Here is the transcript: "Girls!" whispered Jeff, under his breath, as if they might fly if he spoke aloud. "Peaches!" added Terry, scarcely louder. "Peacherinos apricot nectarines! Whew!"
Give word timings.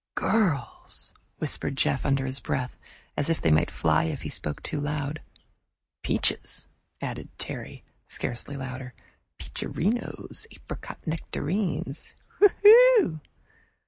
"Girls!" 0.15 1.13
whispered 1.37 1.77
Jeff, 1.77 2.07
under 2.07 2.25
his 2.25 2.39
breath, 2.39 2.75
as 3.15 3.29
if 3.29 3.39
they 3.39 3.51
might 3.51 3.69
fly 3.69 4.05
if 4.05 4.23
he 4.23 4.29
spoke 4.29 4.67
aloud. 4.73 5.21
"Peaches!" 6.01 6.65
added 7.01 7.29
Terry, 7.37 7.83
scarcely 8.07 8.55
louder. 8.55 8.95
"Peacherinos 9.37 10.47
apricot 10.49 11.05
nectarines! 11.05 12.15
Whew!" 12.39 13.19